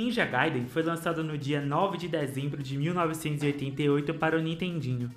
Ninja 0.00 0.24
Gaiden 0.24 0.66
foi 0.66 0.82
lançado 0.82 1.22
no 1.22 1.36
dia 1.36 1.60
9 1.60 1.98
de 1.98 2.08
dezembro 2.08 2.62
de 2.62 2.74
1988 2.74 4.14
para 4.14 4.38
o 4.38 4.40
Nintendinho. 4.40 5.10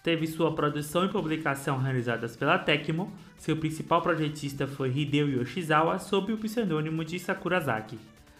Teve 0.00 0.28
sua 0.28 0.54
produção 0.54 1.04
e 1.04 1.08
publicação 1.08 1.76
realizadas 1.76 2.36
pela 2.36 2.56
Tecmo, 2.56 3.12
seu 3.36 3.56
principal 3.56 4.00
projetista 4.00 4.64
foi 4.64 4.96
Hideo 4.96 5.28
Yoshizawa 5.28 5.98
sob 5.98 6.32
o 6.32 6.38
pseudônimo 6.38 7.04
de 7.04 7.18
Sakurazaki. 7.18 7.98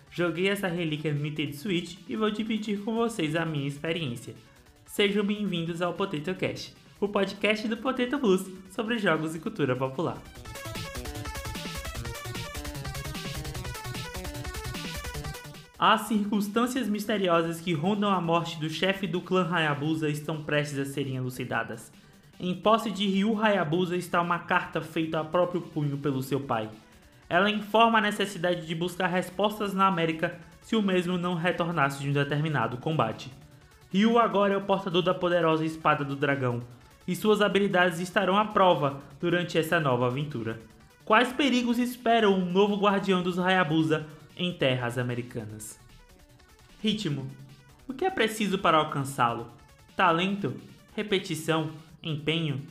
Joguei 0.09 0.49
essa 0.49 0.69
relíquia 0.69 1.13
no 1.13 1.21
Nintendo 1.21 1.57
Switch 1.57 1.97
e 2.09 2.15
vou 2.15 2.31
dividir 2.31 2.79
com 2.85 2.95
vocês 2.95 3.35
a 3.35 3.45
minha 3.45 3.67
experiência. 3.67 4.37
Sejam 4.87 5.25
bem-vindos 5.25 5.83
ao 5.83 5.95
Potato 5.95 6.33
Cast, 6.37 6.75
o 7.01 7.09
podcast 7.09 7.67
do 7.67 7.77
Potato 7.77 8.17
Blues 8.19 8.49
sobre 8.71 8.99
jogos 8.99 9.35
e 9.35 9.41
cultura 9.41 9.75
popular. 9.75 10.23
As 15.81 16.01
circunstâncias 16.03 16.89
misteriosas 16.89 17.61
que 17.61 17.73
rondam 17.73 18.11
a 18.11 18.21
morte 18.21 18.59
do 18.59 18.69
chefe 18.69 19.07
do 19.07 19.21
clã 19.21 19.49
Hayabusa 19.49 20.09
estão 20.09 20.43
prestes 20.43 20.77
a 20.77 20.85
serem 20.85 21.15
elucidadas. 21.15 21.93
Em 22.41 22.53
posse 22.53 22.91
de 22.91 23.07
Ryu 23.07 23.41
Hayabusa 23.41 23.97
está 23.97 24.21
uma 24.21 24.41
carta 24.41 24.81
feita 24.81 25.21
a 25.21 25.25
próprio 25.25 25.61
punho 25.61 25.97
pelo 25.97 26.21
seu 26.21 26.41
pai. 26.41 26.69
Ela 27.29 27.49
informa 27.49 27.99
a 27.99 28.01
necessidade 28.01 28.67
de 28.67 28.75
buscar 28.75 29.07
respostas 29.07 29.73
na 29.73 29.87
América 29.87 30.37
se 30.61 30.75
o 30.75 30.83
mesmo 30.83 31.17
não 31.17 31.37
retornasse 31.37 32.03
de 32.03 32.11
um 32.11 32.13
determinado 32.13 32.79
combate. 32.79 33.31
Ryu 33.93 34.19
agora 34.19 34.55
é 34.55 34.57
o 34.57 34.63
portador 34.63 35.03
da 35.03 35.15
poderosa 35.15 35.65
espada 35.65 36.05
do 36.05 36.17
dragão, 36.17 36.61
e 37.07 37.15
suas 37.15 37.41
habilidades 37.41 38.01
estarão 38.01 38.37
à 38.37 38.45
prova 38.45 39.01
durante 39.21 39.57
essa 39.57 39.79
nova 39.79 40.09
aventura. 40.09 40.61
Quais 41.05 41.33
perigos 41.33 41.79
esperam 41.79 42.35
um 42.35 42.45
novo 42.45 42.75
guardião 42.75 43.23
dos 43.23 43.39
Hayabusa 43.39 44.05
em 44.39 44.53
terras 44.53 44.97
americanas. 44.97 45.79
Ritmo. 46.81 47.29
O 47.89 47.93
que 47.93 48.05
é 48.05 48.11
preciso 48.11 48.59
para 48.59 48.79
alcançá-lo? 48.79 49.51
Talento? 49.97 50.55
Repetição? 50.95 51.73
Empenho? 52.03 52.63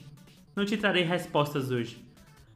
Não 0.56 0.66
te 0.66 0.78
trarei 0.78 1.04
respostas 1.04 1.70
hoje. 1.70 2.04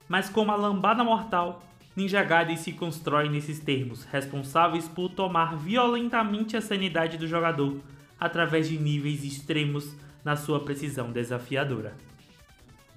Mas 0.08 0.30
como 0.30 0.52
a 0.52 0.56
lambada 0.56 1.04
mortal, 1.04 1.62
Ninja 1.96 2.24
Gaiden 2.24 2.56
se 2.56 2.72
constrói 2.72 3.28
nesses 3.28 3.60
termos, 3.60 4.06
responsáveis 4.06 4.88
por 4.88 5.10
tomar 5.10 5.58
violentamente 5.58 6.56
a 6.56 6.62
sanidade 6.62 7.18
do 7.18 7.28
jogador 7.28 7.82
através 8.18 8.70
de 8.70 8.78
níveis 8.78 9.26
extremos 9.26 9.94
na 10.24 10.36
sua 10.36 10.60
precisão 10.62 11.12
desafiadora. 11.12 11.96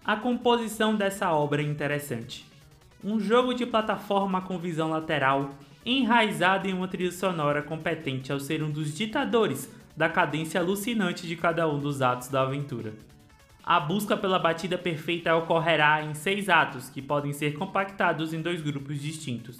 A 0.04 0.16
composição 0.16 0.94
dessa 0.94 1.32
obra 1.32 1.62
é 1.62 1.64
interessante. 1.64 2.46
Um 3.05 3.20
jogo 3.20 3.52
de 3.52 3.66
plataforma 3.66 4.41
com 4.41 4.58
visão 4.58 4.88
lateral 4.88 5.50
enraizado 5.84 6.66
em 6.66 6.72
uma 6.72 6.88
trilha 6.88 7.12
sonora 7.12 7.62
competente 7.62 8.33
ao 8.33 8.41
ser 8.41 8.62
um 8.62 8.70
dos 8.70 8.97
ditadores 8.97 9.70
da 9.94 10.08
cadência 10.08 10.58
alucinante 10.58 11.27
de 11.27 11.36
cada 11.36 11.69
um 11.69 11.78
dos 11.78 12.00
atos 12.00 12.28
da 12.28 12.41
aventura. 12.41 12.94
A 13.62 13.78
busca 13.78 14.16
pela 14.16 14.38
batida 14.38 14.78
perfeita 14.78 15.36
ocorrerá 15.36 16.02
em 16.02 16.14
seis 16.14 16.48
atos 16.48 16.88
que 16.88 17.02
podem 17.02 17.34
ser 17.34 17.58
compactados 17.58 18.32
em 18.32 18.41
dois 18.41 18.62
grupos 18.62 18.98
distintos: 18.98 19.58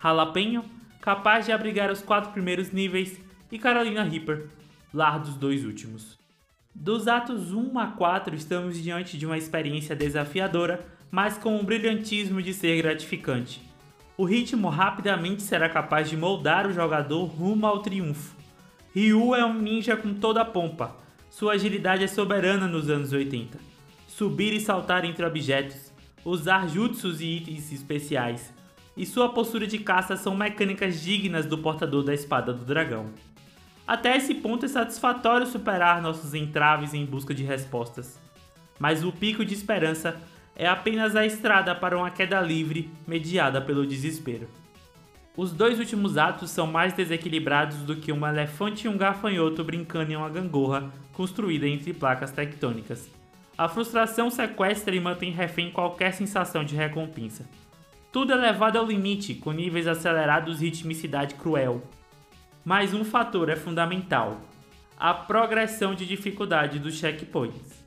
Jalapeno, 0.00 0.64
capaz 1.00 1.44
de 1.44 1.50
abrigar 1.50 1.90
os 1.90 2.00
quatro 2.00 2.30
primeiros 2.30 2.70
níveis, 2.70 3.20
e 3.50 3.58
Carolina 3.58 4.04
Reaper, 4.04 4.46
lar 4.94 5.18
dos 5.18 5.34
dois 5.34 5.64
últimos. 5.64 6.16
Dos 6.72 7.08
atos 7.08 7.52
1 7.52 7.78
a 7.80 7.86
4 7.88 8.34
estamos 8.36 8.80
diante 8.80 9.18
de 9.18 9.26
uma 9.26 9.38
experiência 9.38 9.96
desafiadora, 9.96 10.86
mas 11.10 11.38
com 11.38 11.56
um 11.56 11.64
brilhantismo 11.64 12.42
de 12.42 12.52
ser 12.52 12.76
gratificante 12.82 13.66
o 14.18 14.24
ritmo 14.24 14.70
rapidamente 14.70 15.42
será 15.42 15.68
capaz 15.68 16.08
de 16.08 16.16
moldar 16.16 16.66
o 16.66 16.72
jogador 16.72 17.24
rumo 17.24 17.66
ao 17.66 17.80
triunfo. 17.80 18.34
Ryu 18.94 19.34
é 19.34 19.44
um 19.44 19.60
ninja 19.60 19.94
com 19.94 20.14
toda 20.14 20.40
a 20.40 20.44
pompa. 20.44 20.96
Sua 21.28 21.52
agilidade 21.52 22.02
é 22.02 22.06
soberana 22.06 22.66
nos 22.66 22.88
anos 22.88 23.12
80. 23.12 23.58
Subir 24.08 24.54
e 24.54 24.60
saltar 24.60 25.04
entre 25.04 25.22
objetos, 25.22 25.92
usar 26.24 26.66
jutsus 26.66 27.20
e 27.20 27.26
itens 27.26 27.70
especiais, 27.70 28.54
e 28.96 29.04
sua 29.04 29.28
postura 29.28 29.66
de 29.66 29.78
caça 29.78 30.16
são 30.16 30.34
mecânicas 30.34 31.02
dignas 31.02 31.44
do 31.44 31.58
portador 31.58 32.02
da 32.02 32.14
espada 32.14 32.54
do 32.54 32.64
dragão. 32.64 33.10
Até 33.86 34.16
esse 34.16 34.34
ponto 34.36 34.64
é 34.64 34.68
satisfatório 34.68 35.46
superar 35.46 36.00
nossos 36.00 36.32
entraves 36.32 36.94
em 36.94 37.04
busca 37.04 37.34
de 37.34 37.44
respostas. 37.44 38.18
Mas 38.78 39.04
o 39.04 39.12
pico 39.12 39.44
de 39.44 39.52
esperança 39.52 40.18
é 40.56 40.66
apenas 40.66 41.14
a 41.14 41.26
estrada 41.26 41.74
para 41.74 41.96
uma 41.96 42.10
queda 42.10 42.40
livre 42.40 42.90
mediada 43.06 43.60
pelo 43.60 43.86
desespero. 43.86 44.48
Os 45.36 45.52
dois 45.52 45.78
últimos 45.78 46.16
atos 46.16 46.50
são 46.50 46.66
mais 46.66 46.94
desequilibrados 46.94 47.78
do 47.78 47.94
que 47.94 48.10
um 48.10 48.26
elefante 48.26 48.86
e 48.86 48.88
um 48.88 48.96
gafanhoto 48.96 49.62
brincando 49.62 50.10
em 50.10 50.16
uma 50.16 50.30
gangorra 50.30 50.90
construída 51.12 51.68
entre 51.68 51.92
placas 51.92 52.32
tectônicas. 52.32 53.10
A 53.58 53.68
frustração 53.68 54.30
sequestra 54.30 54.96
e 54.96 55.00
mantém 55.00 55.30
refém 55.30 55.70
qualquer 55.70 56.12
sensação 56.12 56.64
de 56.64 56.74
recompensa. 56.74 57.46
Tudo 58.10 58.32
é 58.32 58.36
levado 58.36 58.78
ao 58.78 58.86
limite, 58.86 59.34
com 59.34 59.52
níveis 59.52 59.86
acelerados 59.86 60.62
e 60.62 60.66
ritmicidade 60.66 61.34
cruel. 61.34 61.82
Mas 62.64 62.94
um 62.94 63.04
fator 63.04 63.50
é 63.50 63.56
fundamental: 63.56 64.40
a 64.98 65.12
progressão 65.12 65.94
de 65.94 66.06
dificuldade 66.06 66.78
dos 66.78 66.94
checkpoints. 66.94 67.85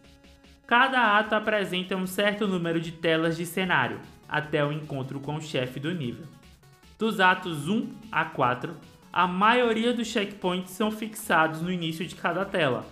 Cada 0.69 1.18
ato 1.18 1.34
apresenta 1.34 1.96
um 1.96 2.06
certo 2.06 2.47
número 2.47 2.80
de 2.80 2.91
telas 2.91 3.35
de 3.35 3.44
cenário, 3.44 4.00
até 4.30 4.63
o 4.63 4.72
encontro 4.72 5.19
com 5.19 5.34
o 5.34 5.41
chefe 5.41 5.80
do 5.80 5.91
nível. 5.91 6.28
Dos 6.96 7.19
atos 7.19 7.68
1 7.68 7.90
a 8.12 8.24
4, 8.25 8.75
a 9.12 9.25
maioria 9.25 9.91
dos 9.91 10.07
checkpoints 10.09 10.72
são 10.74 10.91
fixados 10.91 11.59
no 11.59 11.72
início 11.72 12.06
de 12.06 12.13
cada 12.13 12.46
tela, 12.46 12.85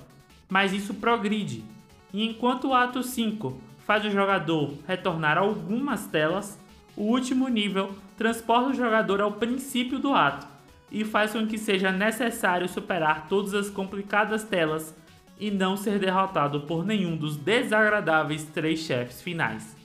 mas 0.49 0.73
isso 0.73 0.95
progride, 0.95 1.63
e 2.11 2.27
enquanto 2.27 2.69
o 2.69 2.73
ato 2.73 3.03
5 3.03 3.61
faz 3.85 4.03
o 4.03 4.09
jogador 4.09 4.73
retornar 4.87 5.37
algumas 5.37 6.07
telas, 6.07 6.59
o 6.95 7.03
último 7.03 7.47
nível 7.47 7.95
transporta 8.17 8.71
o 8.71 8.73
jogador 8.73 9.21
ao 9.21 9.33
princípio 9.33 9.99
do 9.99 10.15
ato 10.15 10.47
e 10.91 11.05
faz 11.05 11.33
com 11.33 11.45
que 11.45 11.59
seja 11.59 11.91
necessário 11.91 12.67
superar 12.67 13.27
todas 13.27 13.53
as 13.53 13.69
complicadas 13.69 14.43
telas 14.43 14.95
e 15.39 15.51
não 15.51 15.77
ser 15.77 15.99
derrotado 15.99 16.61
por 16.61 16.85
nenhum 16.85 17.15
dos 17.15 17.37
desagradáveis 17.37 18.43
três 18.45 18.79
chefes 18.79 19.21
finais. 19.21 19.75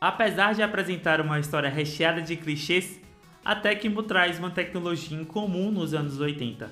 Apesar 0.00 0.54
de 0.54 0.62
apresentar 0.62 1.20
uma 1.20 1.40
história 1.40 1.68
recheada 1.70 2.20
de 2.20 2.36
clichês, 2.36 3.00
a 3.44 3.54
Tecmo 3.54 4.02
traz 4.02 4.38
uma 4.38 4.50
tecnologia 4.50 5.18
incomum 5.18 5.70
nos 5.70 5.94
anos 5.94 6.20
80. 6.20 6.70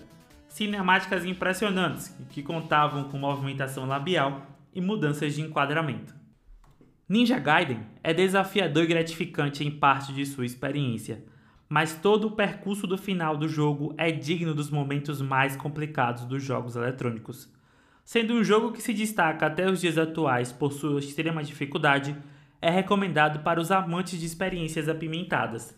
Cinemáticas 0.49 1.25
impressionantes 1.25 2.17
que 2.31 2.43
contavam 2.43 3.05
com 3.05 3.19
movimentação 3.19 3.87
labial 3.87 4.47
e 4.75 4.81
mudanças 4.81 5.35
de 5.35 5.43
enquadramento. 5.43 6.15
Ninja 7.09 7.39
Gaiden 7.39 7.81
é 8.03 8.15
desafiador 8.15 8.85
e 8.85 8.87
gratificante 8.87 9.63
em 9.65 9.71
parte 9.71 10.13
de 10.15 10.25
sua 10.25 10.47
experiência, 10.47 11.25
mas 11.69 11.95
todo 11.95 12.29
o 12.29 12.31
percurso 12.31 12.87
do 12.87 12.97
final 12.97 13.37
do 13.37 13.49
jogo 13.49 13.95
é 13.99 14.11
digno 14.11 14.55
dos 14.55 14.71
momentos 14.71 15.21
mais 15.21 15.57
complicados 15.57 16.25
dos 16.25 16.43
jogos 16.43 16.77
eletrônicos. 16.77 17.51
Sendo 18.05 18.35
um 18.35 18.43
jogo 18.43 18.73
que 18.73 18.83
se 18.83 18.93
destaca 18.93 19.47
até 19.47 19.71
os 19.71 19.81
dias 19.81 19.97
atuais 19.97 20.51
por 20.53 20.73
sua 20.73 20.99
extrema 20.99 21.43
dificuldade, 21.43 22.17
é 22.61 22.71
recomendado 22.71 23.41
para 23.41 23.61
os 23.61 23.71
amantes 23.71 24.19
de 24.19 24.27
experiências 24.27 24.89
apimentadas. 24.89 25.77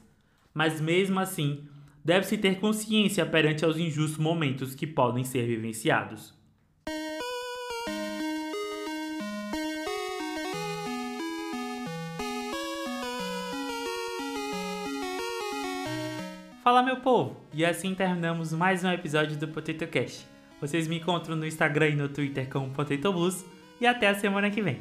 Mas 0.52 0.80
mesmo 0.80 1.20
assim, 1.20 1.68
deve-se 2.04 2.38
ter 2.38 2.58
consciência 2.58 3.26
perante 3.26 3.64
aos 3.64 3.76
injustos 3.76 4.18
momentos 4.18 4.74
que 4.74 4.86
podem 4.86 5.22
ser 5.22 5.46
vivenciados. 5.46 6.34
Fala 16.62 16.82
meu 16.82 16.96
povo! 16.96 17.36
E 17.52 17.62
assim 17.64 17.94
terminamos 17.94 18.50
mais 18.52 18.82
um 18.82 18.90
episódio 18.90 19.36
do 19.36 19.46
Potato 19.46 19.86
Cash. 19.86 20.33
Vocês 20.60 20.88
me 20.88 20.98
encontram 20.98 21.36
no 21.36 21.46
Instagram 21.46 21.88
e 21.88 21.96
no 21.96 22.08
Twitter 22.08 22.48
como 22.48 22.70
Potato 22.70 23.12
Blues. 23.12 23.44
E 23.80 23.86
até 23.86 24.08
a 24.08 24.14
semana 24.14 24.50
que 24.50 24.62
vem. 24.62 24.78